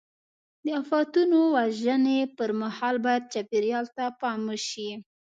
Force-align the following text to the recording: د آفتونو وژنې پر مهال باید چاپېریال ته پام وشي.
د 0.63 0.65
آفتونو 0.81 1.39
وژنې 1.55 2.19
پر 2.37 2.49
مهال 2.61 2.95
باید 3.05 3.29
چاپېریال 3.33 3.85
ته 3.95 4.03
پام 4.19 4.39
وشي. 4.49 4.89